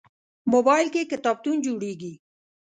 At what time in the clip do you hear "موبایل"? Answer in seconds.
0.53-0.87